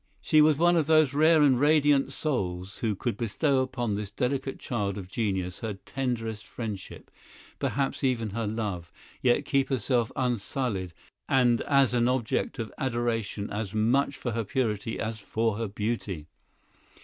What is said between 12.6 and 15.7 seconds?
adoration as much for her purity as for her